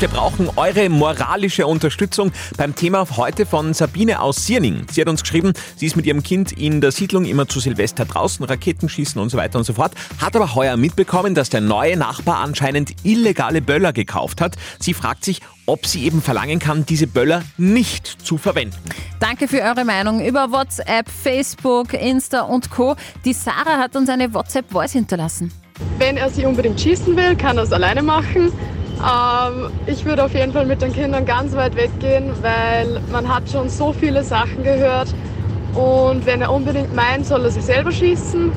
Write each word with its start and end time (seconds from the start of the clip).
Wir 0.00 0.06
brauchen 0.06 0.48
eure 0.54 0.88
moralische 0.90 1.66
Unterstützung 1.66 2.30
beim 2.56 2.76
Thema 2.76 3.04
heute 3.16 3.46
von 3.46 3.74
Sabine 3.74 4.20
aus 4.20 4.46
Sierning. 4.46 4.86
Sie 4.92 5.00
hat 5.00 5.08
uns 5.08 5.22
geschrieben, 5.22 5.54
sie 5.74 5.86
ist 5.86 5.96
mit 5.96 6.06
ihrem 6.06 6.22
Kind 6.22 6.52
in 6.52 6.80
der 6.80 6.92
Siedlung 6.92 7.24
immer 7.24 7.48
zu 7.48 7.58
Silvester 7.58 8.04
draußen, 8.04 8.44
Raketen 8.44 8.88
schießen 8.88 9.20
und 9.20 9.30
so 9.30 9.36
weiter 9.36 9.58
und 9.58 9.64
so 9.64 9.72
fort, 9.72 9.94
hat 10.20 10.36
aber 10.36 10.54
heuer 10.54 10.76
mitbekommen, 10.76 11.34
dass 11.34 11.50
der 11.50 11.62
neue 11.62 11.96
Nachbar 11.96 12.36
anscheinend 12.36 12.94
illegale 13.02 13.60
Böller 13.60 13.92
gekauft 13.92 14.40
hat. 14.40 14.54
Sie 14.78 14.94
fragt 14.94 15.24
sich, 15.24 15.40
ob 15.66 15.84
sie 15.84 16.04
eben 16.04 16.22
verlangen 16.22 16.60
kann, 16.60 16.86
diese 16.86 17.08
Böller 17.08 17.42
nicht 17.56 18.24
zu 18.24 18.38
verwenden. 18.38 18.78
Danke 19.18 19.48
für 19.48 19.62
eure 19.62 19.84
Meinung 19.84 20.24
über 20.24 20.52
WhatsApp, 20.52 21.10
Facebook, 21.10 21.92
Insta 21.92 22.42
und 22.42 22.70
Co. 22.70 22.94
Die 23.24 23.32
Sarah 23.32 23.78
hat 23.78 23.96
uns 23.96 24.08
eine 24.08 24.32
WhatsApp-Voice 24.32 24.92
hinterlassen. 24.92 25.52
Wenn 25.98 26.16
er 26.16 26.30
sie 26.30 26.46
unbedingt 26.46 26.80
schießen 26.80 27.16
will, 27.16 27.34
kann 27.34 27.56
er 27.56 27.64
es 27.64 27.72
alleine 27.72 28.02
machen. 28.02 28.52
Ähm, 28.98 29.70
ich 29.86 30.04
würde 30.04 30.24
auf 30.24 30.34
jeden 30.34 30.52
Fall 30.52 30.66
mit 30.66 30.82
den 30.82 30.92
Kindern 30.92 31.24
ganz 31.24 31.54
weit 31.54 31.76
weggehen, 31.76 32.32
weil 32.42 33.00
man 33.12 33.32
hat 33.32 33.48
schon 33.48 33.68
so 33.68 33.92
viele 33.92 34.24
Sachen 34.24 34.62
gehört. 34.64 35.08
Und 35.74 36.26
wenn 36.26 36.40
er 36.42 36.52
unbedingt 36.52 36.94
meint, 36.94 37.26
soll 37.26 37.44
er 37.44 37.50
sich 37.50 37.64
selber 37.64 37.92
schießen. 37.92 38.52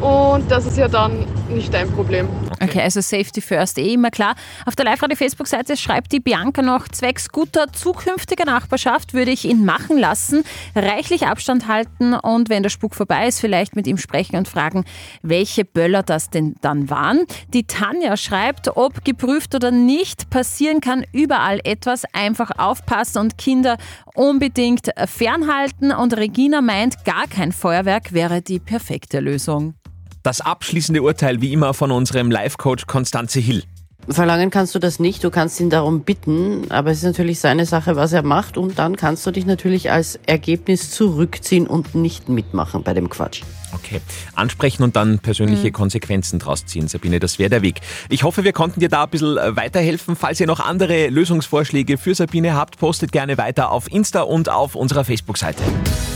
Und 0.00 0.50
das 0.50 0.66
ist 0.66 0.76
ja 0.76 0.88
dann 0.88 1.26
nicht 1.48 1.72
dein 1.72 1.90
Problem. 1.90 2.28
Okay, 2.60 2.80
also 2.80 3.00
Safety 3.00 3.40
First, 3.40 3.78
eh 3.78 3.94
immer 3.94 4.10
klar. 4.10 4.34
Auf 4.66 4.76
der 4.76 4.84
Live-Radio-Facebook-Seite 4.84 5.76
schreibt 5.76 6.12
die 6.12 6.20
Bianca 6.20 6.62
noch, 6.62 6.88
zwecks 6.88 7.28
guter 7.28 7.72
zukünftiger 7.72 8.44
Nachbarschaft 8.44 9.14
würde 9.14 9.30
ich 9.30 9.44
ihn 9.44 9.64
machen 9.64 9.98
lassen, 9.98 10.44
reichlich 10.74 11.26
Abstand 11.26 11.68
halten 11.68 12.14
und 12.14 12.48
wenn 12.48 12.62
der 12.62 12.70
Spuk 12.70 12.94
vorbei 12.94 13.28
ist, 13.28 13.40
vielleicht 13.40 13.76
mit 13.76 13.86
ihm 13.86 13.98
sprechen 13.98 14.36
und 14.36 14.48
fragen, 14.48 14.84
welche 15.22 15.64
Böller 15.64 16.02
das 16.02 16.30
denn 16.30 16.54
dann 16.60 16.90
waren. 16.90 17.24
Die 17.54 17.66
Tanja 17.66 18.16
schreibt, 18.16 18.76
ob 18.76 19.04
geprüft 19.04 19.54
oder 19.54 19.70
nicht, 19.70 20.30
passieren 20.30 20.80
kann 20.80 21.04
überall 21.12 21.60
etwas, 21.64 22.04
einfach 22.12 22.50
aufpassen 22.58 23.18
und 23.18 23.38
Kinder 23.38 23.76
unbedingt 24.14 24.90
fernhalten 25.06 25.92
und 25.92 26.16
Regina 26.16 26.60
meint, 26.60 27.04
gar 27.04 27.26
kein 27.28 27.52
Feuerwerk 27.52 28.12
wäre 28.12 28.42
die 28.42 28.58
perfekte 28.58 29.20
Lösung. 29.20 29.74
Das 30.28 30.42
abschließende 30.42 31.00
Urteil 31.00 31.40
wie 31.40 31.54
immer 31.54 31.72
von 31.72 31.90
unserem 31.90 32.30
Life-Coach 32.30 32.84
Konstanze 32.86 33.40
Hill. 33.40 33.62
Verlangen 34.10 34.50
kannst 34.50 34.74
du 34.74 34.78
das 34.78 34.98
nicht, 34.98 35.24
du 35.24 35.30
kannst 35.30 35.58
ihn 35.58 35.70
darum 35.70 36.02
bitten, 36.02 36.70
aber 36.70 36.90
es 36.90 36.98
ist 36.98 37.04
natürlich 37.04 37.40
seine 37.40 37.64
Sache, 37.64 37.96
was 37.96 38.12
er 38.12 38.22
macht 38.22 38.58
und 38.58 38.78
dann 38.78 38.96
kannst 38.96 39.24
du 39.26 39.30
dich 39.30 39.46
natürlich 39.46 39.90
als 39.90 40.20
Ergebnis 40.26 40.90
zurückziehen 40.90 41.66
und 41.66 41.94
nicht 41.94 42.28
mitmachen 42.28 42.82
bei 42.82 42.92
dem 42.92 43.08
Quatsch. 43.08 43.40
Okay, 43.72 44.02
ansprechen 44.34 44.82
und 44.82 44.96
dann 44.96 45.18
persönliche 45.18 45.72
Konsequenzen 45.72 46.38
draus 46.38 46.66
ziehen, 46.66 46.88
Sabine, 46.88 47.20
das 47.20 47.38
wäre 47.38 47.48
der 47.48 47.62
Weg. 47.62 47.80
Ich 48.10 48.22
hoffe, 48.22 48.44
wir 48.44 48.52
konnten 48.52 48.80
dir 48.80 48.90
da 48.90 49.04
ein 49.04 49.08
bisschen 49.10 49.38
äh, 49.38 49.56
weiterhelfen. 49.56 50.14
Falls 50.14 50.40
ihr 50.40 50.46
noch 50.46 50.60
andere 50.60 51.08
Lösungsvorschläge 51.08 51.96
für 51.96 52.14
Sabine 52.14 52.54
habt, 52.54 52.78
postet 52.78 53.12
gerne 53.12 53.38
weiter 53.38 53.70
auf 53.70 53.90
Insta 53.90 54.20
und 54.20 54.50
auf 54.50 54.74
unserer 54.74 55.04
Facebook-Seite. 55.04 55.62